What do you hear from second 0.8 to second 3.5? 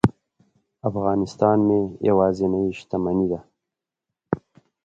افغانستان مې یوازینۍ شتمني وه.